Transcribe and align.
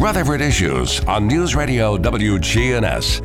Rutherford 0.00 0.40
Issues 0.40 0.98
on 1.04 1.28
News 1.28 1.54
Radio 1.54 1.96
WGNS. 1.96 3.22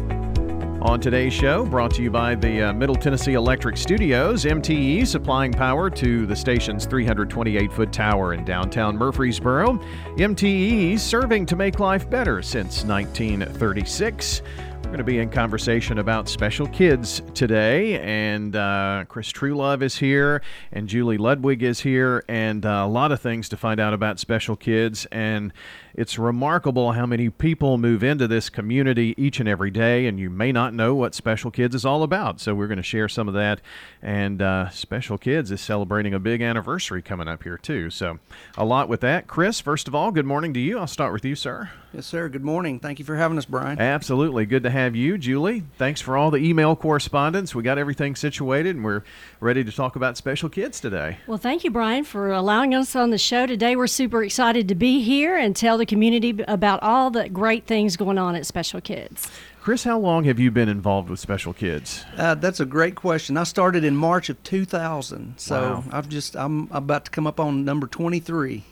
On 0.83 0.99
today's 0.99 1.33
show, 1.33 1.65
brought 1.65 1.93
to 1.95 2.03
you 2.03 2.11
by 2.11 2.35
the 2.35 2.69
uh, 2.69 2.73
Middle 2.73 2.95
Tennessee 2.95 3.33
Electric 3.33 3.75
Studios, 3.75 4.45
MTE 4.45 5.05
supplying 5.07 5.51
power 5.51 5.89
to 5.89 6.27
the 6.27 6.35
station's 6.35 6.85
328 6.85 7.73
foot 7.73 7.91
tower 7.91 8.35
in 8.35 8.45
downtown 8.45 8.95
Murfreesboro. 8.95 9.79
MTE 10.17 10.99
serving 10.99 11.47
to 11.47 11.55
make 11.55 11.79
life 11.79 12.07
better 12.07 12.43
since 12.43 12.85
1936. 12.85 14.43
We're 14.89 14.93
going 14.93 15.05
to 15.05 15.11
be 15.11 15.19
in 15.19 15.29
conversation 15.29 15.99
about 15.99 16.27
special 16.27 16.65
kids 16.65 17.21
today, 17.35 17.99
and 17.99 18.55
uh, 18.55 19.05
Chris 19.07 19.31
Truelove 19.31 19.83
is 19.83 19.95
here, 19.95 20.41
and 20.71 20.87
Julie 20.87 21.19
Ludwig 21.19 21.61
is 21.61 21.79
here, 21.79 22.23
and 22.27 22.65
uh, 22.65 22.85
a 22.85 22.87
lot 22.87 23.11
of 23.11 23.21
things 23.21 23.49
to 23.49 23.55
find 23.55 23.79
out 23.79 23.93
about 23.93 24.19
special 24.19 24.55
kids. 24.55 25.05
And 25.11 25.53
it's 25.93 26.17
remarkable 26.17 26.93
how 26.93 27.05
many 27.05 27.29
people 27.29 27.77
move 27.77 28.03
into 28.03 28.27
this 28.27 28.49
community 28.49 29.13
each 29.15 29.39
and 29.39 29.47
every 29.47 29.69
day, 29.69 30.07
and 30.07 30.19
you 30.19 30.31
may 30.31 30.51
not 30.51 30.73
know 30.73 30.95
what 30.95 31.13
Special 31.13 31.51
Kids 31.51 31.75
is 31.75 31.85
all 31.85 32.01
about. 32.01 32.39
So 32.39 32.55
we're 32.55 32.67
going 32.67 32.77
to 32.77 32.83
share 32.83 33.09
some 33.09 33.27
of 33.27 33.35
that. 33.35 33.61
And 34.01 34.41
uh, 34.41 34.69
Special 34.69 35.19
Kids 35.19 35.51
is 35.51 35.61
celebrating 35.61 36.15
a 36.15 36.19
big 36.19 36.41
anniversary 36.41 37.03
coming 37.03 37.27
up 37.27 37.43
here 37.43 37.57
too. 37.57 37.91
So 37.91 38.17
a 38.57 38.65
lot 38.65 38.89
with 38.89 39.01
that. 39.01 39.27
Chris, 39.27 39.59
first 39.59 39.87
of 39.87 39.93
all, 39.93 40.11
good 40.11 40.25
morning 40.25 40.53
to 40.55 40.59
you. 40.59 40.79
I'll 40.79 40.87
start 40.87 41.13
with 41.13 41.25
you, 41.25 41.35
sir. 41.35 41.69
Yes, 41.93 42.05
sir. 42.05 42.29
Good 42.29 42.45
morning. 42.45 42.79
Thank 42.79 42.99
you 42.99 43.05
for 43.05 43.15
having 43.15 43.37
us, 43.37 43.45
Brian. 43.45 43.79
Absolutely. 43.79 44.45
Good 44.45 44.63
to 44.63 44.69
have 44.69 44.78
you, 44.95 45.17
Julie. 45.17 45.63
Thanks 45.77 45.99
for 46.01 46.15
all 46.17 46.31
the 46.31 46.37
email 46.37 46.75
correspondence. 46.75 47.53
We 47.53 47.63
got 47.63 47.77
everything 47.77 48.15
situated 48.15 48.75
and 48.75 48.85
we're 48.85 49.03
ready 49.39 49.63
to 49.63 49.71
talk 49.71 49.95
about 49.95 50.15
special 50.17 50.47
kids 50.49 50.79
today. 50.79 51.17
Well, 51.27 51.37
thank 51.37 51.63
you, 51.63 51.71
Brian, 51.71 52.03
for 52.03 52.31
allowing 52.31 52.73
us 52.73 52.95
on 52.95 53.09
the 53.09 53.17
show 53.17 53.45
today. 53.45 53.75
We're 53.75 53.87
super 53.87 54.23
excited 54.23 54.67
to 54.69 54.75
be 54.75 55.01
here 55.01 55.35
and 55.37 55.55
tell 55.55 55.77
the 55.77 55.85
community 55.85 56.35
about 56.47 56.81
all 56.83 57.09
the 57.11 57.27
great 57.29 57.65
things 57.65 57.97
going 57.97 58.17
on 58.17 58.35
at 58.35 58.45
Special 58.45 58.79
Kids. 58.81 59.29
Chris, 59.61 59.83
how 59.83 59.99
long 59.99 60.23
have 60.23 60.39
you 60.39 60.51
been 60.51 60.69
involved 60.69 61.09
with 61.09 61.19
Special 61.19 61.51
Kids? 61.53 62.05
Uh, 62.17 62.33
that's 62.35 62.59
a 62.59 62.65
great 62.65 62.95
question. 62.95 63.35
I 63.37 63.43
started 63.43 63.83
in 63.83 63.95
March 63.95 64.29
of 64.29 64.41
2000, 64.43 65.33
so 65.37 65.59
Wow. 65.61 65.83
I've 65.91 66.07
just 66.09 66.35
I'm 66.35 66.69
about 66.71 67.05
to 67.05 67.11
come 67.11 67.27
up 67.27 67.39
on 67.39 67.65
number 67.65 67.85
23, 67.85 68.63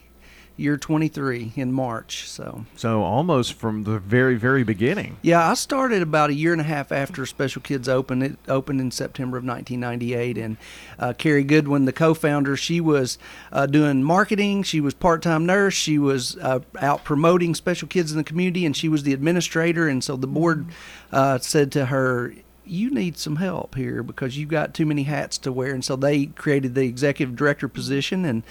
year 0.57 0.75
23 0.75 1.53
in 1.55 1.71
March. 1.71 2.27
So 2.27 2.65
So 2.75 3.03
almost 3.03 3.53
from 3.53 3.83
the 3.83 3.99
very, 3.99 4.35
very 4.35 4.63
beginning. 4.63 5.17
yeah, 5.21 5.49
I 5.49 5.53
started 5.53 6.01
about 6.01 6.31
a 6.31 6.33
year 6.33 6.51
and 6.51 6.59
a 6.59 6.63
half 6.65 6.91
after 6.91 7.25
Special 7.27 7.61
Kids 7.61 7.87
opened. 7.87 8.23
It 8.23 8.37
opened 8.47 8.81
in 8.81 8.89
September 8.91 9.37
of 9.37 9.43
1998, 9.45 10.37
and 10.37 10.57
uh, 10.97 11.13
Carrie 11.13 11.43
Goodwin, 11.43 11.85
the 11.85 11.93
co-founder, 11.93 12.57
she 12.57 12.81
was 12.81 13.17
uh, 13.51 13.67
doing 13.67 14.03
marketing. 14.03 14.63
She 14.63 14.81
was 14.81 14.93
part-time 14.95 15.45
nurse. 15.45 15.75
She 15.75 15.99
was 15.99 16.35
uh, 16.37 16.59
out 16.79 17.03
promoting 17.03 17.53
Special 17.53 17.87
Kids 17.87 18.11
in 18.11 18.17
the 18.17 18.23
community, 18.23 18.65
and 18.65 18.75
she 18.75 18.89
was 18.89 19.03
the 19.03 19.13
administrator. 19.13 19.87
And 19.87 20.03
so 20.03 20.15
the 20.15 20.27
board 20.27 20.65
uh, 21.11 21.37
said 21.37 21.71
to 21.73 21.85
her. 21.85 22.33
You 22.69 22.89
need 22.89 23.17
some 23.17 23.37
help 23.37 23.75
here 23.75 24.03
because 24.03 24.37
you've 24.37 24.49
got 24.49 24.73
too 24.73 24.85
many 24.85 25.03
hats 25.03 25.37
to 25.37 25.53
wear, 25.53 25.73
and 25.73 25.85
so 25.85 25.95
they 25.95 26.25
created 26.25 26.75
the 26.75 26.81
executive 26.83 27.33
director 27.37 27.69
position, 27.69 28.25
and 28.25 28.43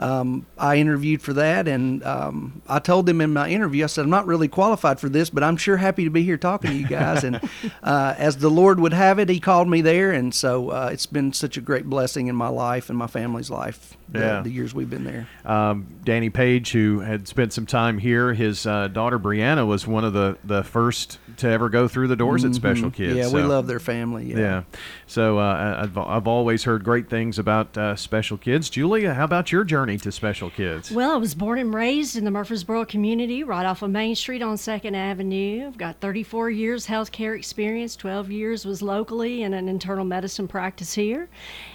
um, 0.00 0.46
I 0.56 0.76
interviewed 0.76 1.20
for 1.20 1.34
that, 1.34 1.68
and 1.68 2.02
um, 2.04 2.62
I 2.66 2.78
told 2.78 3.04
them 3.04 3.20
in 3.20 3.34
my 3.34 3.50
interview, 3.50 3.84
I 3.84 3.86
said, 3.86 4.02
I'm 4.04 4.10
not 4.10 4.26
really 4.26 4.48
qualified 4.48 4.98
for 4.98 5.10
this, 5.10 5.28
but 5.28 5.44
I'm 5.44 5.58
sure 5.58 5.76
happy 5.76 6.04
to 6.04 6.10
be 6.10 6.22
here 6.22 6.38
talking 6.38 6.70
to 6.70 6.76
you 6.76 6.86
guys. 6.86 7.22
and 7.22 7.38
uh, 7.82 8.14
as 8.16 8.38
the 8.38 8.48
Lord 8.48 8.80
would 8.80 8.94
have 8.94 9.18
it, 9.18 9.28
He 9.28 9.38
called 9.40 9.68
me 9.68 9.82
there, 9.82 10.10
and 10.10 10.34
so 10.34 10.70
uh, 10.70 10.88
it's 10.90 11.04
been 11.04 11.34
such 11.34 11.58
a 11.58 11.60
great 11.60 11.84
blessing 11.84 12.28
in 12.28 12.34
my 12.34 12.48
life 12.48 12.88
and 12.88 12.98
my 12.98 13.08
family's 13.08 13.50
life 13.50 13.96
the, 14.08 14.18
Yeah. 14.18 14.40
the 14.40 14.50
years 14.50 14.74
we've 14.74 14.88
been 14.88 15.04
there. 15.04 15.28
Um, 15.44 15.86
Danny 16.02 16.30
Page, 16.30 16.72
who 16.72 17.00
had 17.00 17.28
spent 17.28 17.52
some 17.52 17.66
time 17.66 17.98
here, 17.98 18.32
his 18.32 18.66
uh, 18.66 18.88
daughter 18.88 19.18
Brianna 19.18 19.66
was 19.66 19.86
one 19.86 20.04
of 20.04 20.14
the, 20.14 20.38
the 20.44 20.64
first 20.64 21.18
to 21.36 21.48
ever 21.48 21.68
go 21.68 21.88
through 21.88 22.08
the 22.08 22.16
doors 22.16 22.44
at 22.44 22.54
Special 22.54 22.90
Kids. 22.90 23.16
Mm-hmm. 23.18 23.36
Yeah, 23.36 23.42
we 23.42 23.46
love 23.46 23.66
their 23.66 23.80
family. 23.80 24.30
Yeah. 24.30 24.38
Yeah. 24.38 24.62
So 25.06 25.38
uh, 25.38 25.82
I've, 25.82 25.98
I've 25.98 26.26
always 26.26 26.64
heard 26.64 26.84
great 26.84 27.08
things 27.10 27.38
about 27.38 27.76
uh, 27.76 27.96
Special 27.96 28.36
Kids. 28.38 28.70
Julia, 28.70 29.14
how 29.14 29.24
about 29.24 29.52
your 29.52 29.64
journey 29.64 29.89
to 29.98 30.12
Special 30.12 30.50
Kids? 30.50 30.90
Well, 30.90 31.12
I 31.12 31.16
was 31.16 31.34
born 31.34 31.58
and 31.58 31.74
raised 31.74 32.16
in 32.16 32.24
the 32.24 32.30
Murfreesboro 32.30 32.84
community, 32.84 33.42
right 33.42 33.66
off 33.66 33.82
of 33.82 33.90
Main 33.90 34.14
Street 34.14 34.42
on 34.42 34.56
Second 34.56 34.94
Avenue. 34.94 35.66
I've 35.66 35.76
got 35.76 36.00
34 36.00 36.50
years 36.50 36.86
healthcare 36.86 37.36
experience. 37.36 37.96
12 37.96 38.30
years 38.30 38.64
was 38.64 38.82
locally 38.82 39.42
in 39.42 39.54
an 39.54 39.68
internal 39.68 40.04
medicine 40.04 40.48
practice 40.48 40.94
here, 40.94 41.28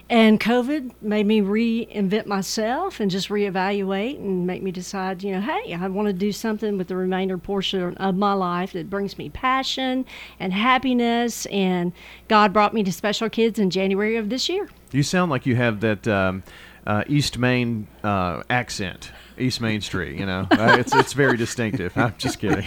and 0.09 0.39
COVID 0.39 0.91
made 1.01 1.25
me 1.25 1.41
reinvent 1.41 2.25
myself 2.25 2.99
and 2.99 3.09
just 3.09 3.29
reevaluate 3.29 4.17
and 4.17 4.45
make 4.45 4.61
me 4.61 4.71
decide, 4.71 5.23
you 5.23 5.31
know, 5.31 5.41
hey, 5.41 5.73
I 5.73 5.87
want 5.87 6.07
to 6.07 6.13
do 6.13 6.31
something 6.31 6.77
with 6.77 6.87
the 6.87 6.95
remainder 6.95 7.37
portion 7.37 7.95
of 7.97 8.15
my 8.15 8.33
life 8.33 8.73
that 8.73 8.89
brings 8.89 9.17
me 9.17 9.29
passion 9.29 10.05
and 10.39 10.53
happiness. 10.53 11.45
And 11.47 11.91
God 12.27 12.53
brought 12.53 12.73
me 12.73 12.83
to 12.83 12.91
Special 12.91 13.29
Kids 13.29 13.59
in 13.59 13.69
January 13.69 14.15
of 14.15 14.29
this 14.29 14.47
year. 14.47 14.69
You 14.91 15.03
sound 15.03 15.31
like 15.31 15.45
you 15.45 15.55
have 15.55 15.81
that 15.81 16.07
um, 16.07 16.43
uh, 16.85 17.03
East 17.07 17.37
Main 17.37 17.87
uh, 18.03 18.43
accent. 18.49 19.11
East 19.37 19.59
Main 19.59 19.81
Street, 19.81 20.17
you 20.17 20.25
know, 20.25 20.47
uh, 20.51 20.77
it's 20.79 20.95
it's 20.95 21.11
very 21.11 21.35
distinctive. 21.35 21.91
I'm 21.97 22.15
just 22.17 22.39
kidding. 22.39 22.63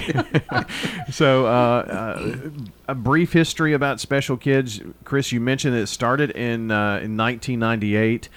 so, 1.11 1.47
uh, 1.47 1.49
uh, 1.49 2.51
a 2.89 2.95
brief 2.95 3.33
history 3.33 3.73
about 3.73 4.01
Special 4.01 4.37
Kids, 4.37 4.81
Chris. 5.05 5.33
You 5.33 5.41
mentioned 5.41 5.75
it 5.77 5.87
started 5.87 6.31
in 6.33 6.71
uh, 6.71 7.01
in 7.03 7.17
1998. 7.17 8.29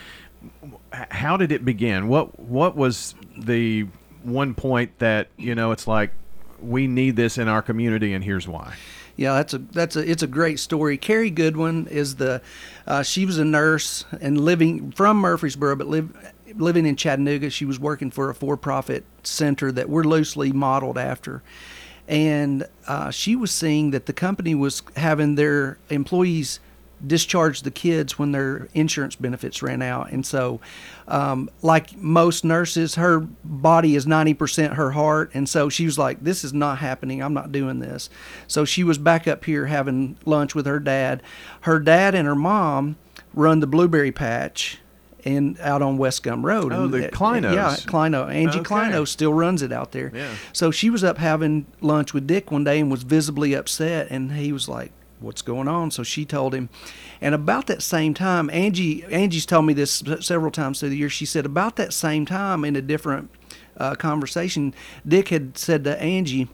How 0.93 1.35
did 1.35 1.51
it 1.51 1.65
begin? 1.65 2.07
What 2.07 2.39
what 2.39 2.75
was 2.75 3.15
the 3.37 3.87
one 4.23 4.53
point 4.53 4.97
that 4.99 5.27
you 5.37 5.53
know 5.55 5.71
it's 5.71 5.87
like 5.87 6.13
we 6.61 6.87
need 6.87 7.15
this 7.15 7.37
in 7.37 7.47
our 7.47 7.61
community, 7.61 8.13
and 8.13 8.23
here's 8.23 8.47
why. 8.47 8.75
Yeah, 9.15 9.33
that's 9.33 9.53
a 9.53 9.57
that's 9.59 9.95
a 9.95 10.09
it's 10.09 10.23
a 10.23 10.27
great 10.27 10.59
story. 10.59 10.97
Carrie 10.97 11.29
Goodwin 11.29 11.87
is 11.87 12.15
the 12.15 12.41
uh, 12.87 13.03
she 13.03 13.25
was 13.25 13.37
a 13.37 13.45
nurse 13.45 14.05
and 14.19 14.39
living 14.39 14.91
from 14.91 15.17
Murfreesboro, 15.17 15.75
but 15.75 15.87
live 15.87 16.09
living 16.55 16.85
in 16.85 16.95
Chattanooga. 16.95 17.49
She 17.49 17.65
was 17.65 17.79
working 17.79 18.11
for 18.11 18.29
a 18.29 18.35
for-profit 18.35 19.05
center 19.23 19.71
that 19.71 19.89
we're 19.89 20.03
loosely 20.03 20.51
modeled 20.51 20.97
after, 20.97 21.43
and 22.07 22.67
uh, 22.87 23.11
she 23.11 23.35
was 23.35 23.51
seeing 23.51 23.91
that 23.91 24.05
the 24.05 24.13
company 24.13 24.55
was 24.55 24.81
having 24.95 25.35
their 25.35 25.77
employees 25.89 26.59
discharge 27.05 27.61
the 27.63 27.71
kids 27.71 28.19
when 28.19 28.31
their 28.31 28.67
insurance 28.73 29.15
benefits 29.15 29.61
ran 29.61 29.81
out. 29.81 30.11
And 30.11 30.25
so, 30.25 30.59
um, 31.07 31.49
like 31.61 31.97
most 31.97 32.43
nurses, 32.45 32.95
her 32.95 33.19
body 33.43 33.95
is 33.95 34.05
90% 34.05 34.73
her 34.75 34.91
heart. 34.91 35.31
And 35.33 35.47
so 35.49 35.69
she 35.69 35.85
was 35.85 35.97
like, 35.97 36.23
This 36.23 36.43
is 36.43 36.53
not 36.53 36.77
happening. 36.79 37.21
I'm 37.21 37.33
not 37.33 37.51
doing 37.51 37.79
this. 37.79 38.09
So 38.47 38.65
she 38.65 38.83
was 38.83 38.97
back 38.97 39.27
up 39.27 39.45
here 39.45 39.65
having 39.67 40.17
lunch 40.25 40.55
with 40.55 40.65
her 40.65 40.79
dad. 40.79 41.23
Her 41.61 41.79
dad 41.79 42.15
and 42.15 42.27
her 42.27 42.35
mom 42.35 42.97
run 43.33 43.59
the 43.59 43.67
blueberry 43.67 44.11
patch. 44.11 44.77
And 45.23 45.59
out 45.59 45.83
on 45.83 45.99
West 45.99 46.23
Gum 46.23 46.43
Road. 46.43 46.73
Oh, 46.73 46.85
And 46.85 46.93
the 46.93 47.09
Kleinos. 47.09 47.53
Yeah, 47.53 47.75
Kleino. 47.85 48.27
Angie 48.33 48.61
Okay. 48.61 48.67
Kleino 48.67 49.07
still 49.07 49.31
runs 49.31 49.61
it 49.61 49.71
out 49.71 49.91
there. 49.91 50.11
Yeah. 50.15 50.33
So 50.51 50.71
she 50.71 50.89
was 50.89 51.03
up 51.03 51.19
having 51.19 51.67
lunch 51.79 52.11
with 52.11 52.25
Dick 52.25 52.49
one 52.49 52.63
day 52.63 52.79
and 52.79 52.89
was 52.89 53.03
visibly 53.03 53.53
upset, 53.53 54.07
and 54.09 54.31
he 54.31 54.51
was 54.51 54.67
like, 54.67 54.91
"What's 55.21 55.41
going 55.41 55.67
on?" 55.67 55.91
So 55.91 56.03
she 56.03 56.25
told 56.25 56.53
him, 56.53 56.69
and 57.21 57.33
about 57.33 57.67
that 57.67 57.81
same 57.81 58.13
time, 58.13 58.49
Angie 58.49 59.03
Angie's 59.05 59.45
told 59.45 59.65
me 59.65 59.73
this 59.73 60.03
several 60.19 60.51
times 60.51 60.79
through 60.79 60.89
the 60.89 60.97
year. 60.97 61.09
She 61.09 61.25
said 61.25 61.45
about 61.45 61.75
that 61.77 61.93
same 61.93 62.25
time 62.25 62.65
in 62.65 62.75
a 62.75 62.81
different 62.81 63.29
uh, 63.77 63.95
conversation, 63.95 64.73
Dick 65.07 65.29
had 65.29 65.57
said 65.57 65.83
to 65.85 66.01
Angie. 66.01 66.49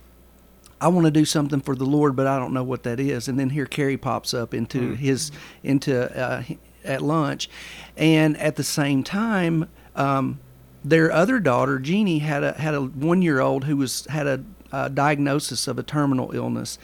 I 0.79 0.89
want 0.89 1.06
to 1.06 1.11
do 1.11 1.25
something 1.25 1.59
for 1.59 1.75
the 1.75 1.85
Lord, 1.85 2.16
but 2.16 2.27
I 2.27 2.38
don't 2.38 2.53
know 2.53 2.63
what 2.63 2.83
that 2.83 3.00
is. 3.00 3.27
And 3.27 3.39
then 3.39 3.50
here 3.50 3.66
Carrie 3.66 3.97
pops 3.97 4.33
up 4.33 4.53
into 4.53 4.94
his 4.94 5.31
into 5.63 6.16
uh, 6.16 6.44
at 6.83 7.01
lunch, 7.01 7.50
and 7.95 8.38
at 8.38 8.56
the 8.56 8.63
same 8.63 9.03
time, 9.03 9.69
um, 9.95 10.39
their 10.85 11.11
other 11.11 11.39
daughter 11.39 11.79
Jeannie 11.79 12.19
had 12.19 12.44
a 12.44 12.53
had 12.53 12.75
a 12.75 12.81
one 12.81 13.22
year 13.22 13.41
old 13.41 13.63
who 13.66 13.77
was 13.77 14.06
had 14.06 14.27
a, 14.27 14.44
uh 14.72 14.88
diagnosis 14.89 15.68
of 15.68 15.80
a 15.80 15.83
terminal 15.83 16.31
illness, 16.33 16.77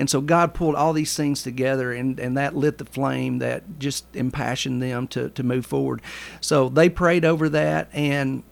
and 0.00 0.10
so 0.10 0.20
God 0.20 0.54
pulled 0.54 0.74
all 0.74 0.92
these 0.92 1.14
things 1.14 1.42
together, 1.42 1.92
and 1.92 2.18
and 2.18 2.36
that 2.36 2.56
lit 2.56 2.78
the 2.78 2.84
flame 2.84 3.38
that 3.38 3.78
just 3.78 4.04
impassioned 4.14 4.82
them 4.82 5.06
to 5.08 5.28
to 5.30 5.42
move 5.42 5.66
forward. 5.66 6.02
So 6.40 6.68
they 6.68 6.88
prayed 6.88 7.24
over 7.24 7.48
that, 7.50 7.88
and 7.92 8.42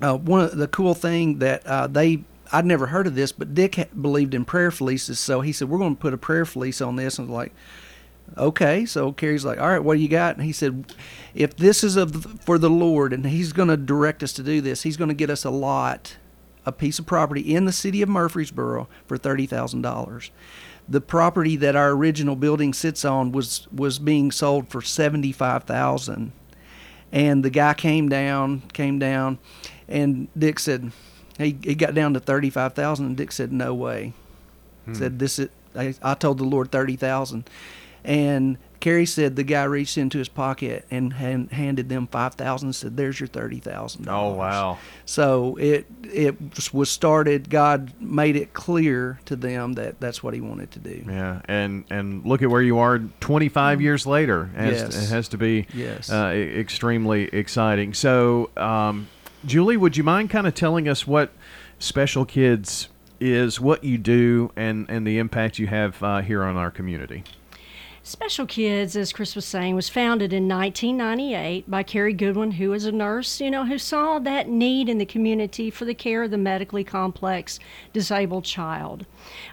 uh, 0.00 0.16
one 0.16 0.40
of 0.40 0.56
the 0.56 0.68
cool 0.68 0.94
thing 0.94 1.38
that 1.38 1.66
uh, 1.66 1.86
they 1.88 2.24
I'd 2.52 2.66
never 2.66 2.86
heard 2.86 3.06
of 3.06 3.14
this, 3.14 3.32
but 3.32 3.54
Dick 3.54 3.88
believed 4.00 4.34
in 4.34 4.44
prayer 4.44 4.70
fleeces, 4.70 5.18
so 5.18 5.40
he 5.40 5.52
said 5.52 5.68
we're 5.68 5.78
going 5.78 5.96
to 5.96 6.00
put 6.00 6.14
a 6.14 6.18
prayer 6.18 6.44
fleece 6.44 6.80
on 6.80 6.96
this, 6.96 7.18
and 7.18 7.26
I 7.26 7.30
was 7.30 7.34
like, 7.34 7.52
okay. 8.36 8.84
So 8.84 9.12
Carrie's 9.12 9.44
like, 9.44 9.58
all 9.58 9.68
right, 9.68 9.82
what 9.82 9.94
do 9.94 10.00
you 10.00 10.08
got? 10.08 10.36
And 10.36 10.44
he 10.44 10.52
said, 10.52 10.92
if 11.34 11.56
this 11.56 11.82
is 11.82 11.96
of 11.96 12.40
for 12.42 12.58
the 12.58 12.70
Lord, 12.70 13.12
and 13.12 13.26
He's 13.26 13.52
going 13.52 13.68
to 13.68 13.76
direct 13.76 14.22
us 14.22 14.32
to 14.34 14.42
do 14.42 14.60
this, 14.60 14.82
He's 14.82 14.96
going 14.96 15.08
to 15.08 15.14
get 15.14 15.30
us 15.30 15.44
a 15.44 15.50
lot, 15.50 16.16
a 16.64 16.72
piece 16.72 16.98
of 16.98 17.06
property 17.06 17.54
in 17.54 17.64
the 17.64 17.72
city 17.72 18.02
of 18.02 18.08
Murfreesboro 18.08 18.88
for 19.06 19.16
thirty 19.16 19.46
thousand 19.46 19.82
dollars. 19.82 20.30
The 20.88 21.00
property 21.00 21.56
that 21.56 21.76
our 21.76 21.90
original 21.90 22.36
building 22.36 22.74
sits 22.74 23.04
on 23.04 23.32
was 23.32 23.66
was 23.72 23.98
being 23.98 24.30
sold 24.30 24.68
for 24.68 24.82
seventy 24.82 25.32
five 25.32 25.64
thousand. 25.64 26.32
And 27.12 27.44
the 27.44 27.50
guy 27.50 27.74
came 27.74 28.08
down 28.08 28.62
came 28.72 28.98
down 28.98 29.38
and 29.88 30.28
dick 30.36 30.58
said 30.58 30.92
he, 31.38 31.56
he 31.62 31.74
got 31.74 31.94
down 31.94 32.14
to 32.14 32.20
35,000 32.20 33.06
and 33.06 33.16
Dick 33.16 33.32
said 33.32 33.52
no 33.52 33.74
way. 33.74 34.12
Hmm. 34.84 34.94
Said 34.94 35.18
this 35.18 35.38
is 35.38 35.48
I, 35.76 35.94
I 36.02 36.14
told 36.14 36.38
the 36.38 36.44
Lord 36.44 36.70
30,000 36.70 37.48
and 38.04 38.58
Carrie 38.84 39.06
said 39.06 39.34
the 39.34 39.44
guy 39.44 39.64
reached 39.64 39.96
into 39.96 40.18
his 40.18 40.28
pocket 40.28 40.84
and 40.90 41.14
hand, 41.14 41.50
handed 41.52 41.88
them 41.88 42.06
5,000 42.06 42.66
and 42.68 42.76
said 42.76 42.98
there's 42.98 43.18
your 43.18 43.30
$30,000. 43.30 44.06
Oh 44.08 44.34
wow. 44.34 44.76
So 45.06 45.56
it 45.56 45.86
it 46.02 46.36
was 46.70 46.90
started 46.90 47.48
God 47.48 47.98
made 47.98 48.36
it 48.36 48.52
clear 48.52 49.20
to 49.24 49.36
them 49.36 49.72
that 49.72 50.00
that's 50.00 50.22
what 50.22 50.34
he 50.34 50.42
wanted 50.42 50.70
to 50.72 50.80
do. 50.80 51.02
Yeah, 51.08 51.40
and 51.46 51.84
and 51.88 52.26
look 52.26 52.42
at 52.42 52.50
where 52.50 52.60
you 52.60 52.78
are 52.78 52.98
25 53.20 53.80
years 53.80 54.06
later. 54.06 54.50
It 54.54 54.60
has, 54.60 54.82
Yes. 54.82 55.02
it 55.10 55.14
has 55.14 55.28
to 55.28 55.38
be 55.38 55.66
Yes. 55.72 56.12
uh, 56.12 56.26
extremely 56.34 57.22
exciting. 57.32 57.94
So, 57.94 58.50
um, 58.58 59.08
Julie, 59.46 59.78
would 59.78 59.96
you 59.96 60.04
mind 60.04 60.28
kind 60.28 60.46
of 60.46 60.52
telling 60.54 60.90
us 60.90 61.06
what 61.06 61.32
Special 61.78 62.26
Kids 62.26 62.88
is, 63.18 63.58
what 63.58 63.82
you 63.82 63.96
do, 63.96 64.52
and 64.56 64.84
and 64.90 65.06
the 65.06 65.16
impact 65.16 65.58
you 65.58 65.68
have 65.68 66.02
uh, 66.02 66.20
here 66.20 66.42
on 66.44 66.58
our 66.58 66.70
community? 66.70 67.24
Special 68.06 68.44
Kids, 68.44 68.96
as 68.96 69.14
Chris 69.14 69.34
was 69.34 69.46
saying, 69.46 69.74
was 69.74 69.88
founded 69.88 70.30
in 70.34 70.46
1998 70.46 71.70
by 71.70 71.82
Carrie 71.82 72.12
Goodwin, 72.12 72.50
who 72.50 72.68
was 72.68 72.84
a 72.84 72.92
nurse, 72.92 73.40
you 73.40 73.50
know, 73.50 73.64
who 73.64 73.78
saw 73.78 74.18
that 74.18 74.46
need 74.46 74.90
in 74.90 74.98
the 74.98 75.06
community 75.06 75.70
for 75.70 75.86
the 75.86 75.94
care 75.94 76.24
of 76.24 76.30
the 76.30 76.36
medically 76.36 76.84
complex 76.84 77.58
disabled 77.94 78.44
child. 78.44 79.06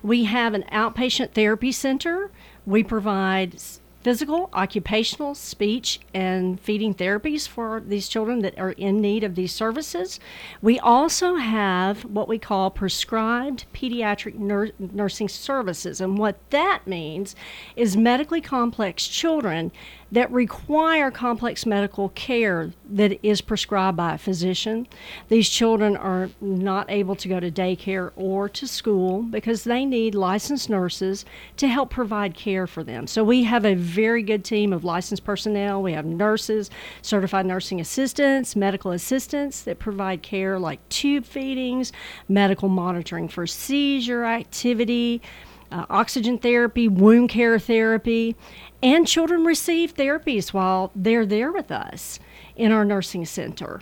We 0.04 0.26
have 0.26 0.54
an 0.54 0.66
outpatient 0.70 1.32
therapy 1.32 1.72
center. 1.72 2.30
We 2.66 2.84
provide 2.84 3.56
physical, 4.02 4.50
occupational, 4.54 5.36
speech, 5.36 6.00
and 6.14 6.60
feeding 6.60 6.94
therapies 6.94 7.48
for 7.48 7.82
these 7.86 8.08
children 8.08 8.40
that 8.40 8.58
are 8.58 8.72
in 8.72 9.00
need 9.00 9.24
of 9.24 9.36
these 9.36 9.54
services. 9.54 10.20
We 10.62 10.80
also 10.80 11.36
have 11.36 12.04
what 12.06 12.28
we 12.28 12.40
call 12.40 12.72
prescribed 12.72 13.66
pediatric 13.74 14.36
nur- 14.36 14.72
nursing 14.80 15.30
services. 15.30 16.02
And 16.02 16.18
what 16.18 16.38
that 16.50 16.88
means 16.88 17.36
is 17.76 17.96
medically 17.96 18.42
complex 18.42 19.08
children 19.08 19.72
that 20.12 20.30
require 20.32 21.10
complex 21.10 21.66
medical 21.66 22.10
care 22.10 22.72
that 22.90 23.18
is 23.26 23.40
prescribed 23.40 23.96
by 23.96 24.16
a 24.16 24.18
physician. 24.18 24.86
These 25.30 25.50
children 25.50 25.96
are 25.96 26.30
not 26.42 26.92
able 26.92 27.16
to 27.16 27.28
go 27.30 27.40
to 27.40 27.50
daycare 27.50 28.12
or 28.16 28.50
to 28.50 28.68
school 28.68 29.24
because 29.24 29.64
they 29.64 29.86
need 29.86 30.14
licensed 30.14 30.70
nurses 30.70 31.24
to 31.58 31.68
help 31.68 31.90
provide 31.90 32.34
care 32.34 32.68
for 32.68 32.84
them. 32.84 33.08
So 33.08 33.24
we 33.24 33.44
have 33.44 33.66
a 33.66 33.76
very 33.76 34.22
good 34.22 34.44
team 34.44 34.74
of 34.74 34.84
licensed 34.84 35.24
personnel. 35.24 35.82
We 35.82 35.94
have 35.94 36.06
nurses, 36.06 36.70
certified 37.02 37.46
nursing 37.46 37.80
assistants, 37.80 38.56
medical 38.56 38.92
assistants 38.92 39.62
that 39.62 39.80
provide 39.80 40.22
care 40.22 40.60
like 40.60 40.88
tube 40.90 41.26
feedings, 41.26 41.94
medical 42.28 42.68
monitoring 42.68 43.30
for 43.30 43.48
seizure 43.48 44.26
activity 44.26 45.22
uh, 45.72 45.86
oxygen 45.90 46.38
therapy, 46.38 46.88
wound 46.88 47.30
care 47.30 47.58
therapy, 47.60 48.36
and 48.84 49.08
children 49.08 49.46
receive 49.46 49.96
therapies 49.96 50.54
while 50.54 50.92
they're 50.96 51.26
there 51.26 51.52
with 51.52 51.72
us 51.72 52.20
in 52.56 52.72
our 52.72 52.86
nursing 52.86 53.26
center. 53.26 53.82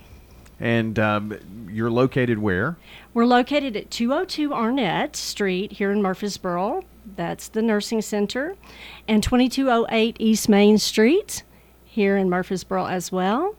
And 0.58 0.98
um, 0.98 1.68
you're 1.70 1.90
located 1.90 2.38
where? 2.38 2.76
We're 3.14 3.24
located 3.24 3.76
at 3.76 3.90
202 3.90 4.52
Arnett 4.52 5.16
Street 5.16 5.72
here 5.72 5.90
in 5.90 6.02
Murfreesboro. 6.02 6.82
That's 7.16 7.48
the 7.48 7.62
nursing 7.62 8.02
center. 8.02 8.56
And 9.08 9.22
2208 9.22 10.16
East 10.18 10.48
Main 10.48 10.76
Street 10.76 11.42
here 11.84 12.16
in 12.16 12.28
Murfreesboro 12.28 12.86
as 12.86 13.10
well, 13.10 13.56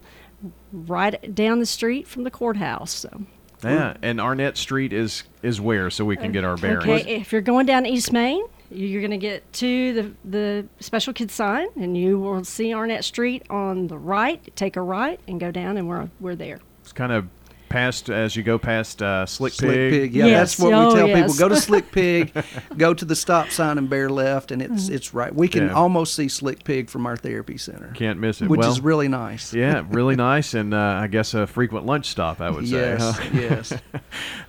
right 0.72 1.34
down 1.34 1.60
the 1.60 1.66
street 1.66 2.08
from 2.08 2.24
the 2.24 2.32
courthouse. 2.32 2.92
So. 2.92 3.26
Yeah, 3.64 3.98
and 4.02 4.20
Arnett 4.20 4.58
Street 4.58 4.94
is 4.94 5.24
is 5.44 5.60
where, 5.62 5.90
so 5.90 6.06
we 6.06 6.18
can 6.18 6.32
get 6.32 6.44
our 6.44 6.58
bearings. 6.58 6.88
Okay, 7.02 7.16
if 7.16 7.32
you're 7.32 7.42
going 7.42 7.66
down 7.66 7.86
East 7.86 8.12
Main, 8.12 8.46
you're 8.70 9.02
going 9.02 9.12
to 9.12 9.18
get 9.18 9.52
to 9.54 9.94
the 9.94 10.12
the 10.24 10.68
special 10.80 11.14
kids 11.14 11.34
sign, 11.34 11.68
and 11.76 11.98
you 11.98 12.20
will 12.20 12.44
see 12.44 12.74
Arnett 12.74 13.04
Street 13.04 13.44
on 13.50 13.88
the 13.88 13.98
right. 13.98 14.56
Take 14.56 14.76
a 14.76 14.82
right 14.82 15.20
and 15.28 15.40
go 15.40 15.52
down, 15.52 15.78
and 15.78 15.88
we're 15.88 16.10
we're 16.20 16.36
there. 16.36 16.60
It's 16.82 16.94
kind 16.94 17.12
of 17.12 17.28
past 17.72 18.10
as 18.10 18.36
you 18.36 18.44
go 18.44 18.58
past 18.60 19.02
uh, 19.02 19.26
Slick, 19.26 19.54
Slick 19.54 19.72
Pig. 19.72 19.92
Pig, 19.92 20.14
yeah, 20.14 20.26
Yes. 20.26 20.56
that's 20.56 20.60
what 20.60 20.74
Oh, 20.74 20.90
we 20.90 20.96
tell 20.96 21.08
people. 21.08 21.34
Go 21.34 21.50
to 21.50 21.56
Slick 21.68 21.92
Pig, 21.92 22.32
go 22.78 22.94
to 22.94 23.06
the 23.06 23.16
stop 23.16 23.50
sign 23.50 23.78
and 23.78 23.90
bear 23.90 24.10
left, 24.10 24.52
and 24.52 24.62
it's 24.62 24.90
it's 24.90 25.14
right. 25.14 25.34
We 25.34 25.48
can 25.48 25.68
Yeah. 25.68 25.74
almost 25.74 26.14
see 26.16 26.28
Slick 26.28 26.64
Pig 26.64 26.90
from 26.90 27.06
our 27.06 27.16
therapy 27.18 27.58
center, 27.58 27.92
Can't 27.96 28.20
miss 28.20 28.42
it. 28.42 28.50
which 28.50 28.60
well, 28.60 28.72
is 28.72 28.82
really 28.82 29.08
nice. 29.08 29.54
yeah, 29.54 29.84
really 29.90 30.16
nice, 30.32 30.54
and 30.54 30.74
uh, 30.74 30.78
I 31.02 31.08
guess 31.08 31.34
a 31.34 31.48
frequent 31.48 31.86
lunch 31.86 32.08
stop. 32.08 32.42
I 32.42 32.50
would 32.50 32.68
say. 32.68 32.76
Yes, 32.76 33.18
huh? 33.18 33.30
yes. 33.34 33.74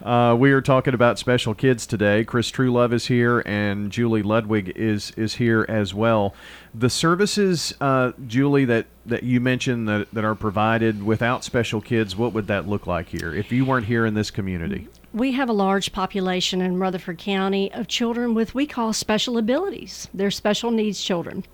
Uh, 0.03 0.35
we 0.37 0.51
are 0.51 0.61
talking 0.61 0.95
about 0.95 1.17
special 1.17 1.55
kids 1.55 1.87
today. 1.87 2.25
Chris 2.25 2.51
Truelove 2.51 2.93
is 2.93 3.07
here, 3.07 3.41
and 3.47 3.93
Julie 3.93 4.23
Ludwig 4.23 4.71
is 4.75 5.13
is 5.17 5.35
here 5.37 5.65
as 5.69 5.95
well. 5.95 6.35
The 6.75 6.89
services, 6.89 7.75
uh, 7.81 8.13
Julie, 8.27 8.65
that, 8.65 8.87
that 9.05 9.25
you 9.25 9.41
mentioned 9.41 9.89
that, 9.89 10.11
that 10.13 10.25
are 10.25 10.35
provided 10.35 11.03
without 11.03 11.45
special 11.45 11.83
kids, 11.83 12.17
what 12.17 12.33
would 12.33 12.47
that 12.47 12.67
look 12.67 12.87
like 12.87 13.09
here 13.09 13.35
if 13.35 13.53
you 13.53 13.65
weren't 13.67 13.87
here 13.87 14.07
in 14.07 14.15
this 14.15 14.31
community? 14.31 14.89
We 15.13 15.33
have 15.33 15.51
a 15.51 15.53
large 15.53 15.93
population 15.93 16.63
in 16.63 16.79
Rutherford 16.79 17.19
County 17.19 17.71
of 17.75 17.89
children 17.89 18.33
with 18.33 18.55
we 18.55 18.67
call 18.67 18.95
special 18.95 19.37
abilities. 19.37 20.09
They're 20.15 20.31
special 20.31 20.71
needs 20.71 21.03
children. 21.03 21.45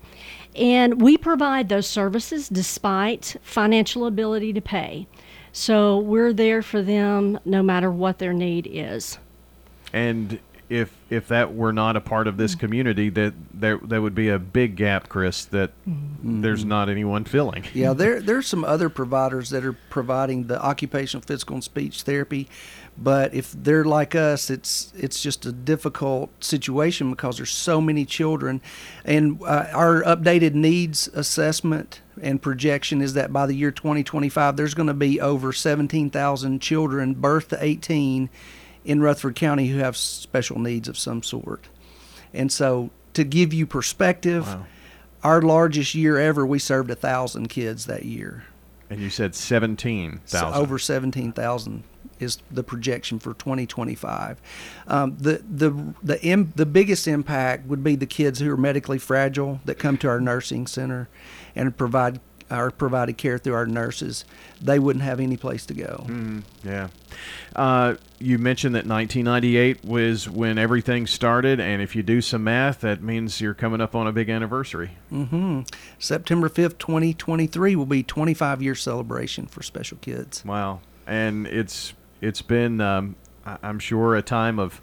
And 0.55 1.01
we 1.01 1.17
provide 1.17 1.67
those 1.67 1.87
services 1.87 2.47
despite 2.47 3.35
financial 3.41 4.05
ability 4.05 4.53
to 4.53 4.61
pay. 4.61 5.07
So 5.51 5.97
we're 5.97 6.31
there 6.31 6.61
for 6.61 6.81
them 6.81 7.39
no 7.43 7.61
matter 7.61 7.91
what 7.91 8.19
their 8.19 8.33
need 8.33 8.67
is. 8.71 9.19
And 9.91 10.39
if 10.69 10.95
if 11.09 11.27
that 11.29 11.55
were 11.55 11.73
not 11.73 11.97
a 11.97 12.01
part 12.01 12.27
of 12.27 12.37
this 12.37 12.53
community, 12.53 13.09
that 13.09 13.33
there 13.53 13.79
there 13.83 14.01
would 14.01 14.13
be 14.13 14.29
a 14.29 14.37
big 14.37 14.75
gap, 14.75 15.09
Chris, 15.09 15.45
that 15.45 15.71
there's 15.85 16.63
not 16.63 16.89
anyone 16.89 17.25
filling. 17.25 17.65
Yeah, 17.73 17.93
there 17.97 18.21
there's 18.21 18.47
some 18.47 18.63
other 18.63 18.87
providers 18.87 19.49
that 19.49 19.65
are 19.65 19.73
providing 19.73 20.45
the 20.45 20.61
occupational, 20.61 21.23
physical, 21.25 21.55
and 21.55 21.63
speech 21.63 22.03
therapy, 22.03 22.47
but 22.97 23.33
if 23.33 23.51
they're 23.51 23.83
like 23.83 24.13
us, 24.13 24.51
it's 24.51 24.93
it's 24.95 25.23
just 25.23 25.43
a 25.47 25.51
difficult 25.51 26.43
situation 26.43 27.09
because 27.09 27.37
there's 27.37 27.51
so 27.51 27.81
many 27.81 28.05
children, 28.05 28.61
and 29.03 29.41
uh, 29.41 29.65
our 29.73 30.03
updated 30.03 30.53
needs 30.53 31.07
assessment 31.09 32.01
and 32.21 32.41
projection 32.41 33.01
is 33.01 33.13
that 33.13 33.33
by 33.33 33.45
the 33.45 33.55
year 33.55 33.71
2025, 33.71 34.57
there's 34.57 34.73
going 34.73 34.87
to 34.87 34.93
be 34.93 35.21
over 35.21 35.53
17,000 35.53 36.61
children 36.61 37.13
birth 37.13 37.47
to 37.47 37.63
18 37.63 38.29
in 38.85 39.01
Rutherford 39.01 39.35
County 39.35 39.67
who 39.67 39.79
have 39.79 39.95
special 39.97 40.59
needs 40.59 40.87
of 40.87 40.97
some 40.97 41.21
sort, 41.23 41.67
and 42.33 42.51
so 42.51 42.89
to 43.13 43.23
give 43.23 43.53
you 43.53 43.65
perspective 43.65 44.47
Wow. 44.47 44.65
our 45.23 45.41
largest 45.41 45.95
year 45.95 46.17
ever, 46.17 46.45
we 46.45 46.59
served 46.59 46.89
a 46.91 46.95
thousand 46.95 47.47
kids 47.49 47.85
that 47.87 48.05
year. 48.05 48.43
And 48.89 48.99
you 49.01 49.09
said 49.09 49.35
seventeen 49.35 50.21
So 50.25 50.51
over 50.53 50.79
seventeen 50.79 51.31
thousand 51.31 51.83
is 52.19 52.39
the 52.51 52.63
projection 52.63 53.17
for 53.19 53.33
2025. 53.35 54.41
Um, 54.87 55.15
the 55.19 55.41
the 55.49 55.93
the 56.03 56.21
Im, 56.25 56.51
the 56.55 56.65
biggest 56.65 57.07
impact 57.07 57.65
would 57.67 57.83
be 57.83 57.95
the 57.95 58.05
kids 58.05 58.39
who 58.39 58.51
are 58.51 58.57
medically 58.57 58.97
fragile 58.97 59.59
that 59.65 59.75
come 59.79 59.97
to 59.99 60.07
our 60.09 60.19
nursing 60.19 60.67
center 60.67 61.07
and 61.55 61.75
provide 61.77 62.19
are 62.49 62.71
provided 62.71 63.17
care 63.17 63.37
through 63.37 63.53
our 63.53 63.65
nurses. 63.65 64.25
They 64.61 64.79
wouldn't 64.79 65.03
have 65.03 65.19
any 65.19 65.37
place 65.37 65.65
to 65.67 65.73
go. 65.73 66.05
Yeah. 66.63 66.89
Uh, 67.55 67.95
you 68.19 68.37
mentioned 68.37 68.75
that 68.75 68.85
1998 68.85 69.83
was 69.85 70.29
when 70.29 70.57
everything 70.57 71.07
started, 71.07 71.59
and 71.59 71.81
if 71.81 71.95
you 71.95 72.03
do 72.03 72.21
some 72.21 72.43
math, 72.43 72.81
that 72.81 73.01
means 73.01 73.39
you're 73.41 73.53
coming 73.53 73.81
up 73.81 73.95
on 73.95 74.07
a 74.07 74.11
big 74.11 74.29
anniversary. 74.29 74.91
hmm 75.09 75.61
September 75.97 76.49
5th, 76.49 76.77
2023 76.77 77.75
will 77.75 77.85
be 77.85 78.03
25 78.03 78.61
year 78.61 78.75
celebration 78.75 79.45
for 79.47 79.63
special 79.63 79.97
kids. 80.01 80.43
Wow. 80.45 80.81
And 81.07 81.47
it's 81.47 81.93
it's 82.21 82.41
been, 82.41 82.81
um, 82.81 83.15
I'm 83.45 83.79
sure, 83.79 84.15
a 84.15 84.21
time 84.21 84.59
of 84.59 84.81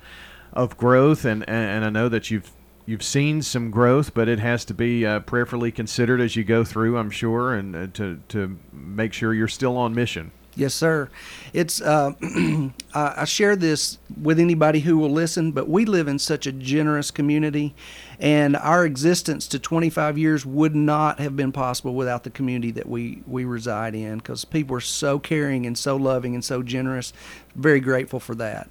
of 0.52 0.78
growth, 0.78 1.26
and, 1.26 1.46
and 1.48 1.84
I 1.84 1.90
know 1.90 2.08
that 2.08 2.30
you've 2.30 2.50
you've 2.86 3.02
seen 3.02 3.42
some 3.42 3.70
growth, 3.70 4.14
but 4.14 4.28
it 4.28 4.38
has 4.38 4.64
to 4.66 4.74
be 4.74 5.04
uh, 5.04 5.20
prayerfully 5.20 5.72
considered 5.72 6.20
as 6.20 6.36
you 6.36 6.44
go 6.44 6.64
through. 6.64 6.96
I'm 6.96 7.10
sure, 7.10 7.54
and 7.54 7.76
uh, 7.76 7.86
to 7.94 8.20
to 8.28 8.58
make 8.72 9.12
sure 9.12 9.34
you're 9.34 9.48
still 9.48 9.76
on 9.76 9.94
mission. 9.94 10.30
Yes, 10.58 10.72
sir. 10.72 11.10
It's 11.52 11.82
uh, 11.82 12.12
I 12.94 13.26
share 13.26 13.56
this 13.56 13.98
with 14.20 14.40
anybody 14.40 14.80
who 14.80 14.96
will 14.96 15.10
listen, 15.10 15.52
but 15.52 15.68
we 15.68 15.84
live 15.84 16.08
in 16.08 16.18
such 16.18 16.46
a 16.46 16.52
generous 16.52 17.10
community, 17.10 17.74
and 18.18 18.56
our 18.56 18.86
existence 18.86 19.48
to 19.48 19.58
25 19.58 20.16
years 20.16 20.46
would 20.46 20.74
not 20.74 21.20
have 21.20 21.36
been 21.36 21.52
possible 21.52 21.94
without 21.94 22.24
the 22.24 22.30
community 22.30 22.70
that 22.70 22.88
we 22.88 23.22
we 23.26 23.44
reside 23.44 23.94
in. 23.94 24.16
Because 24.16 24.46
people 24.46 24.76
are 24.76 24.80
so 24.80 25.18
caring 25.18 25.66
and 25.66 25.76
so 25.76 25.96
loving 25.96 26.34
and 26.34 26.44
so 26.44 26.62
generous. 26.62 27.12
Very 27.54 27.80
grateful 27.80 28.20
for 28.20 28.34
that. 28.36 28.70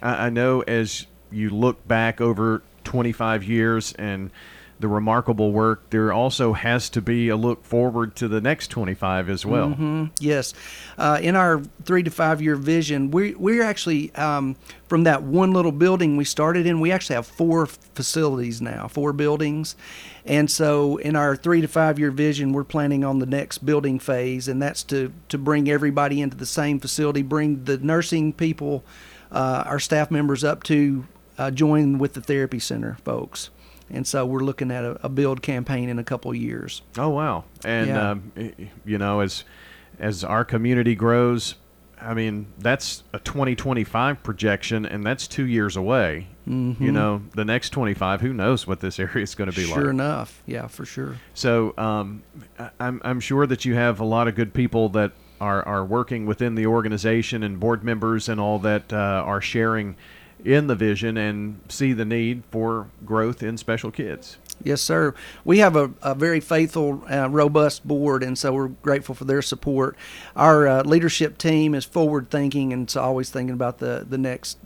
I, 0.00 0.26
I 0.26 0.30
know 0.30 0.62
as 0.62 1.06
you 1.30 1.50
look 1.50 1.86
back 1.86 2.20
over 2.20 2.62
25 2.86 3.44
years 3.44 3.92
and 3.94 4.30
the 4.78 4.88
remarkable 4.88 5.52
work, 5.52 5.88
there 5.90 6.12
also 6.12 6.52
has 6.52 6.90
to 6.90 7.00
be 7.00 7.28
a 7.30 7.36
look 7.36 7.64
forward 7.64 8.14
to 8.16 8.28
the 8.28 8.40
next 8.40 8.68
25 8.68 9.30
as 9.30 9.46
well. 9.46 9.68
Mm-hmm. 9.68 10.06
Yes, 10.20 10.52
uh, 10.98 11.18
in 11.22 11.34
our 11.34 11.62
three 11.84 12.02
to 12.02 12.10
five 12.10 12.42
year 12.42 12.56
vision, 12.56 13.10
we 13.10 13.34
we're 13.34 13.62
actually 13.62 14.14
um, 14.16 14.54
from 14.86 15.04
that 15.04 15.22
one 15.22 15.52
little 15.52 15.72
building 15.72 16.16
we 16.16 16.24
started 16.24 16.66
in. 16.66 16.80
We 16.80 16.92
actually 16.92 17.16
have 17.16 17.26
four 17.26 17.66
facilities 17.66 18.60
now, 18.60 18.86
four 18.88 19.14
buildings, 19.14 19.76
and 20.26 20.50
so 20.50 20.98
in 20.98 21.16
our 21.16 21.36
three 21.36 21.62
to 21.62 21.68
five 21.68 21.98
year 21.98 22.10
vision, 22.10 22.52
we're 22.52 22.64
planning 22.64 23.02
on 23.02 23.18
the 23.18 23.26
next 23.26 23.64
building 23.64 23.98
phase, 23.98 24.46
and 24.46 24.60
that's 24.60 24.82
to 24.84 25.10
to 25.30 25.38
bring 25.38 25.70
everybody 25.70 26.20
into 26.20 26.36
the 26.36 26.46
same 26.46 26.80
facility, 26.80 27.22
bring 27.22 27.64
the 27.64 27.78
nursing 27.78 28.34
people, 28.34 28.84
uh, 29.32 29.64
our 29.64 29.80
staff 29.80 30.10
members 30.10 30.44
up 30.44 30.62
to 30.64 31.06
uh, 31.38 31.50
join 31.50 31.98
with 31.98 32.14
the 32.14 32.20
therapy 32.20 32.58
center 32.58 32.96
folks 33.04 33.50
and 33.90 34.06
so 34.06 34.26
we're 34.26 34.40
looking 34.40 34.70
at 34.70 34.84
a, 34.84 34.98
a 35.06 35.08
build 35.08 35.42
campaign 35.42 35.88
in 35.88 35.98
a 35.98 36.04
couple 36.04 36.30
of 36.32 36.36
years. 36.36 36.82
Oh 36.98 37.10
wow! 37.10 37.44
And 37.64 37.88
Yeah. 37.88 38.10
um, 38.10 38.32
you 38.84 38.98
know, 38.98 39.20
as 39.20 39.44
as 40.00 40.24
our 40.24 40.44
community 40.44 40.94
grows, 40.96 41.54
I 42.00 42.12
mean, 42.12 42.48
that's 42.58 43.04
a 43.12 43.18
2025 43.20 44.22
projection, 44.22 44.84
and 44.84 45.06
that's 45.06 45.28
two 45.28 45.46
years 45.46 45.76
away. 45.76 46.26
You 46.48 46.92
know, 46.92 47.22
the 47.34 47.44
next 47.44 47.70
25, 47.70 48.20
who 48.20 48.32
knows 48.32 48.68
what 48.68 48.78
this 48.78 48.98
area 49.00 49.22
is 49.24 49.34
going 49.34 49.50
to 49.50 49.56
be 49.56 49.64
Mm-hmm. 49.64 49.80
Sure 49.80 49.90
enough, 49.90 50.42
yeah, 50.46 50.68
for 50.68 50.84
sure. 50.84 51.16
So 51.34 51.74
um, 51.76 52.22
I'm, 52.78 53.00
I'm 53.04 53.18
sure 53.18 53.48
that 53.48 53.64
you 53.64 53.74
have 53.74 53.98
a 53.98 54.04
lot 54.04 54.28
of 54.28 54.36
good 54.36 54.54
people 54.54 54.88
that 54.90 55.10
are, 55.40 55.66
are 55.66 55.84
working 55.84 56.24
within 56.24 56.54
the 56.54 56.66
organization 56.66 57.42
and 57.42 57.58
board 57.58 57.82
members 57.82 58.28
and 58.28 58.40
all 58.40 58.60
that 58.60 58.92
uh, 58.92 58.96
are 58.96 59.40
sharing 59.40 59.96
in 60.46 60.68
the 60.68 60.76
vision 60.76 61.16
and 61.16 61.60
see 61.68 61.92
the 61.92 62.04
need 62.04 62.44
for 62.50 62.88
growth 63.04 63.42
in 63.42 63.56
special 63.56 63.90
kids. 63.90 64.38
Yes, 64.62 64.80
sir. 64.80 65.14
We 65.44 65.58
have 65.58 65.76
a, 65.76 65.90
a 66.02 66.14
very 66.14 66.40
faithful, 66.40 67.04
uh, 67.10 67.28
robust 67.28 67.86
board, 67.86 68.22
and 68.22 68.38
so 68.38 68.52
we're 68.52 68.68
grateful 68.68 69.14
for 69.14 69.24
their 69.24 69.42
support. 69.42 69.96
Our 70.34 70.66
uh, 70.66 70.82
leadership 70.84 71.36
team 71.36 71.74
is 71.74 71.84
forward 71.84 72.30
thinking 72.30 72.72
and 72.72 72.84
it's 72.84 72.96
always 72.96 73.28
thinking 73.28 73.54
about 73.54 73.78
the, 73.78 74.06
the 74.08 74.16
next 74.16 74.58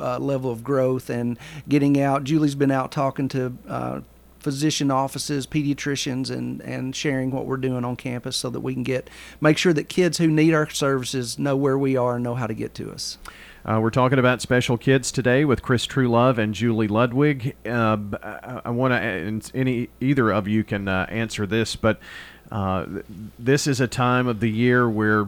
uh, 0.00 0.18
level 0.18 0.50
of 0.50 0.64
growth 0.64 1.10
and 1.10 1.38
getting 1.68 2.00
out. 2.00 2.24
Julie's 2.24 2.54
been 2.54 2.70
out 2.70 2.90
talking 2.90 3.28
to 3.28 3.56
uh, 3.68 4.00
physician 4.40 4.90
offices, 4.90 5.46
pediatricians, 5.46 6.30
and, 6.30 6.62
and 6.62 6.96
sharing 6.96 7.30
what 7.30 7.46
we're 7.46 7.56
doing 7.56 7.84
on 7.84 7.96
campus 7.96 8.36
so 8.36 8.48
that 8.50 8.60
we 8.60 8.74
can 8.74 8.82
get 8.82 9.10
make 9.40 9.58
sure 9.58 9.72
that 9.72 9.88
kids 9.88 10.18
who 10.18 10.28
need 10.28 10.54
our 10.54 10.68
services 10.70 11.38
know 11.38 11.56
where 11.56 11.78
we 11.78 11.96
are 11.96 12.14
and 12.16 12.24
know 12.24 12.34
how 12.34 12.46
to 12.46 12.54
get 12.54 12.74
to 12.74 12.90
us. 12.90 13.18
Uh, 13.66 13.80
we're 13.80 13.90
talking 13.90 14.20
about 14.20 14.40
special 14.40 14.78
kids 14.78 15.10
today 15.10 15.44
with 15.44 15.60
Chris 15.60 15.88
Truelove 15.88 16.38
and 16.38 16.54
Julie 16.54 16.86
Ludwig. 16.86 17.56
Uh, 17.66 17.96
I, 18.22 18.60
I 18.66 18.70
want 18.70 18.92
to, 18.94 19.58
any 19.58 19.88
either 20.00 20.30
of 20.30 20.46
you 20.46 20.62
can 20.62 20.86
uh, 20.86 21.06
answer 21.08 21.48
this, 21.48 21.74
but 21.74 21.98
uh, 22.52 22.86
this 23.36 23.66
is 23.66 23.80
a 23.80 23.88
time 23.88 24.28
of 24.28 24.38
the 24.38 24.48
year 24.48 24.88
where 24.88 25.26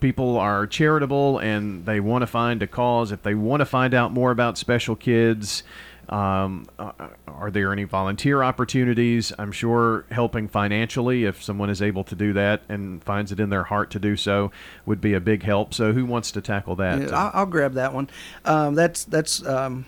people 0.00 0.38
are 0.38 0.66
charitable 0.66 1.40
and 1.40 1.84
they 1.84 2.00
want 2.00 2.22
to 2.22 2.26
find 2.26 2.62
a 2.62 2.66
cause. 2.66 3.12
If 3.12 3.22
they 3.22 3.34
want 3.34 3.60
to 3.60 3.66
find 3.66 3.92
out 3.92 4.12
more 4.12 4.30
about 4.30 4.56
special 4.56 4.96
kids, 4.96 5.62
um, 6.08 6.66
uh, 6.78 6.92
are 7.26 7.50
there 7.50 7.72
any 7.72 7.84
volunteer 7.84 8.42
opportunities? 8.42 9.32
I'm 9.38 9.52
sure 9.52 10.06
helping 10.10 10.48
financially, 10.48 11.24
if 11.24 11.42
someone 11.42 11.70
is 11.70 11.82
able 11.82 12.04
to 12.04 12.14
do 12.14 12.32
that 12.32 12.62
and 12.68 13.02
finds 13.04 13.32
it 13.32 13.40
in 13.40 13.50
their 13.50 13.64
heart 13.64 13.90
to 13.90 13.98
do 13.98 14.16
so, 14.16 14.50
would 14.86 15.00
be 15.00 15.14
a 15.14 15.20
big 15.20 15.42
help. 15.42 15.74
So, 15.74 15.92
who 15.92 16.06
wants 16.06 16.32
to 16.32 16.40
tackle 16.40 16.76
that? 16.76 17.00
Yeah, 17.00 17.30
I'll, 17.34 17.46
grab 17.46 17.74
that 17.74 17.92
one. 17.92 18.08
Um, 18.44 18.74
that's 18.74 19.04
that's. 19.04 19.44
Um, 19.44 19.86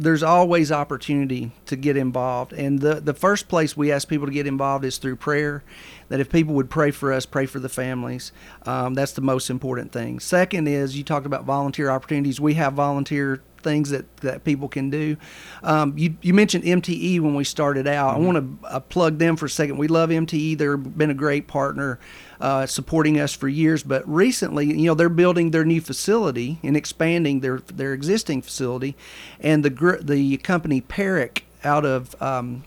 there's 0.00 0.22
always 0.22 0.72
opportunity 0.72 1.52
to 1.66 1.76
get 1.76 1.94
involved, 1.94 2.54
and 2.54 2.80
the 2.80 2.94
the 2.94 3.12
first 3.12 3.48
place 3.48 3.76
we 3.76 3.92
ask 3.92 4.08
people 4.08 4.26
to 4.26 4.32
get 4.32 4.46
involved 4.46 4.82
is 4.82 4.96
through 4.96 5.16
prayer. 5.16 5.62
That 6.08 6.20
if 6.20 6.30
people 6.30 6.54
would 6.54 6.70
pray 6.70 6.90
for 6.90 7.12
us, 7.12 7.26
pray 7.26 7.44
for 7.44 7.60
the 7.60 7.68
families, 7.68 8.32
um, 8.64 8.94
that's 8.94 9.12
the 9.12 9.20
most 9.20 9.50
important 9.50 9.92
thing. 9.92 10.18
Second 10.18 10.68
is 10.68 10.96
you 10.96 11.04
talked 11.04 11.26
about 11.26 11.44
volunteer 11.44 11.90
opportunities. 11.90 12.40
We 12.40 12.54
have 12.54 12.72
volunteer 12.72 13.42
things 13.60 13.90
that, 13.90 14.16
that 14.18 14.44
people 14.44 14.68
can 14.68 14.90
do. 14.90 15.16
Um, 15.62 15.96
you, 15.96 16.16
you 16.22 16.34
mentioned 16.34 16.64
MTE 16.64 17.20
when 17.20 17.34
we 17.34 17.44
started 17.44 17.86
out. 17.86 18.16
I 18.16 18.18
want 18.18 18.38
to 18.62 18.66
uh, 18.66 18.80
plug 18.80 19.18
them 19.18 19.36
for 19.36 19.46
a 19.46 19.50
second. 19.50 19.78
We 19.78 19.88
love 19.88 20.10
MTE. 20.10 20.58
They've 20.58 20.98
been 20.98 21.10
a 21.10 21.14
great 21.14 21.46
partner, 21.46 21.98
uh, 22.40 22.66
supporting 22.66 23.20
us 23.20 23.34
for 23.34 23.48
years. 23.48 23.82
But 23.82 24.08
recently, 24.08 24.66
you 24.66 24.86
know, 24.86 24.94
they're 24.94 25.08
building 25.08 25.50
their 25.50 25.64
new 25.64 25.80
facility 25.80 26.58
and 26.62 26.76
expanding 26.76 27.40
their 27.40 27.58
their 27.58 27.92
existing 27.92 28.42
facility, 28.42 28.96
and 29.40 29.64
the 29.64 29.70
gr- 29.70 29.96
the 29.96 30.36
company 30.38 30.80
Paric 30.80 31.44
out 31.64 31.84
of 31.84 32.20
um, 32.22 32.64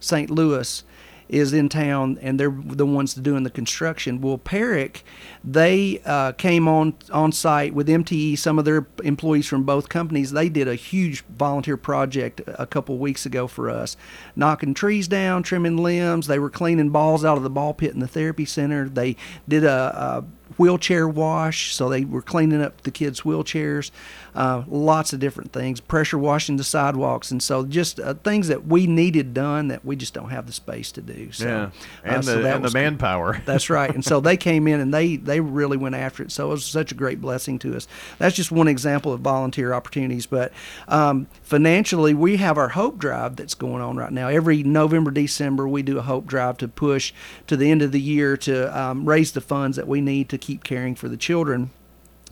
St. 0.00 0.30
Louis 0.30 0.82
is 1.28 1.52
in 1.52 1.68
town 1.68 2.18
and 2.22 2.38
they're 2.38 2.54
the 2.64 2.86
ones 2.86 3.14
doing 3.14 3.42
the 3.42 3.50
construction. 3.50 4.20
Well, 4.20 4.38
Paric, 4.38 5.04
they 5.42 6.00
uh, 6.04 6.32
came 6.32 6.68
on 6.68 6.94
on 7.12 7.32
site 7.32 7.74
with 7.74 7.88
MTE. 7.88 8.38
Some 8.38 8.58
of 8.58 8.64
their 8.64 8.86
employees 9.02 9.46
from 9.46 9.64
both 9.64 9.88
companies. 9.88 10.32
They 10.32 10.48
did 10.48 10.68
a 10.68 10.74
huge 10.74 11.24
volunteer 11.24 11.76
project 11.76 12.40
a 12.46 12.66
couple 12.66 12.98
weeks 12.98 13.26
ago 13.26 13.46
for 13.46 13.70
us, 13.70 13.96
knocking 14.34 14.74
trees 14.74 15.08
down, 15.08 15.42
trimming 15.42 15.76
limbs. 15.76 16.26
They 16.26 16.38
were 16.38 16.50
cleaning 16.50 16.90
balls 16.90 17.24
out 17.24 17.36
of 17.36 17.42
the 17.42 17.50
ball 17.50 17.74
pit 17.74 17.94
in 17.94 18.00
the 18.00 18.08
therapy 18.08 18.44
center. 18.44 18.88
They 18.88 19.16
did 19.48 19.64
a, 19.64 20.24
a 20.45 20.45
wheelchair 20.56 21.08
wash, 21.08 21.74
so 21.74 21.88
they 21.88 22.04
were 22.04 22.22
cleaning 22.22 22.62
up 22.62 22.82
the 22.82 22.90
kids' 22.90 23.22
wheelchairs. 23.22 23.90
Uh, 24.34 24.64
lots 24.68 25.12
of 25.12 25.20
different 25.20 25.52
things, 25.52 25.80
pressure 25.80 26.18
washing 26.18 26.56
the 26.56 26.64
sidewalks, 26.64 27.30
and 27.30 27.42
so 27.42 27.64
just 27.64 27.98
uh, 27.98 28.14
things 28.14 28.48
that 28.48 28.66
we 28.66 28.86
needed 28.86 29.32
done 29.32 29.68
that 29.68 29.84
we 29.84 29.96
just 29.96 30.12
don't 30.12 30.28
have 30.28 30.46
the 30.46 30.52
space 30.52 30.92
to 30.92 31.00
do. 31.00 31.32
So, 31.32 31.46
yeah, 31.46 31.62
uh, 31.62 31.70
and 32.04 32.24
so 32.24 32.42
the 32.42 32.54
and 32.54 32.64
the 32.64 32.70
manpower. 32.70 33.40
That's 33.46 33.70
right. 33.70 33.92
And 33.92 34.04
so 34.04 34.20
they 34.26 34.36
came 34.36 34.68
in 34.68 34.80
and 34.80 34.92
they 34.92 35.16
they 35.16 35.40
really 35.40 35.76
went 35.76 35.94
after 35.94 36.22
it. 36.22 36.32
So 36.32 36.48
it 36.48 36.50
was 36.50 36.66
such 36.66 36.92
a 36.92 36.94
great 36.94 37.20
blessing 37.20 37.58
to 37.60 37.74
us. 37.74 37.88
That's 38.18 38.36
just 38.36 38.52
one 38.52 38.68
example 38.68 39.12
of 39.12 39.20
volunteer 39.20 39.72
opportunities. 39.72 40.26
But 40.26 40.52
um, 40.86 41.28
financially, 41.42 42.12
we 42.12 42.36
have 42.36 42.58
our 42.58 42.68
Hope 42.68 42.98
Drive 42.98 43.36
that's 43.36 43.54
going 43.54 43.82
on 43.82 43.96
right 43.96 44.12
now. 44.12 44.28
Every 44.28 44.62
November, 44.62 45.10
December, 45.10 45.66
we 45.66 45.82
do 45.82 45.98
a 45.98 46.02
Hope 46.02 46.26
Drive 46.26 46.58
to 46.58 46.68
push 46.68 47.14
to 47.46 47.56
the 47.56 47.70
end 47.70 47.82
of 47.82 47.92
the 47.92 48.00
year 48.00 48.36
to 48.38 48.78
um, 48.78 49.08
raise 49.08 49.32
the 49.32 49.40
funds 49.40 49.76
that 49.78 49.88
we 49.88 50.00
need 50.00 50.28
to 50.28 50.35
keep 50.38 50.64
caring 50.64 50.94
for 50.94 51.08
the 51.08 51.16
children. 51.16 51.70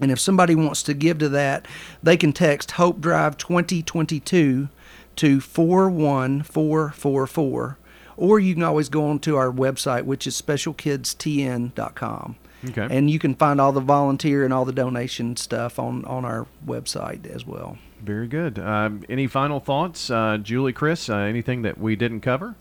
And 0.00 0.11
if 0.11 0.18
somebody 0.18 0.54
wants 0.54 0.82
to 0.84 0.94
give 0.94 1.18
to 1.18 1.28
that, 1.30 1.66
they 2.02 2.16
can 2.16 2.32
text 2.32 2.70
Hope 2.73 3.00
Drive 3.00 3.37
2022 3.37 4.68
to 5.16 5.40
41444 5.40 7.78
or 8.16 8.38
you 8.38 8.54
can 8.54 8.62
always 8.62 8.88
go 8.88 9.08
onto 9.08 9.34
our 9.37 9.50
website 9.50 10.04
which 10.04 10.25
is 10.26 10.40
specialkidstn.com. 10.40 12.37
Okay. 12.70 12.87
And 12.90 13.11
you 13.11 13.18
can 13.18 13.34
find 13.34 13.61
all 13.61 13.73
the 13.73 13.80
volunteer 13.80 14.42
and 14.44 14.54
all 14.54 14.64
the 14.64 14.73
donation 14.73 15.37
stuff 15.37 15.78
on 15.78 16.02
on 16.06 16.25
our 16.25 16.46
website 16.66 17.26
as 17.26 17.46
well. 17.46 17.76
Very 18.02 18.26
good. 18.26 18.58
Um, 18.58 19.04
any 19.08 19.26
final 19.26 19.61
thoughts, 19.61 20.08
uh, 20.11 20.38
Julie, 20.38 20.73
Chris? 20.73 21.11
Uh, 21.11 21.18
anything 21.18 21.62
that 21.62 21.78
we 21.78 21.96
didn't 21.96 22.20
cover? 22.20 22.54